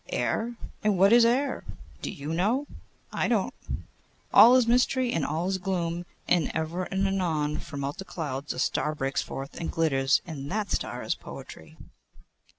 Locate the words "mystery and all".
4.65-5.47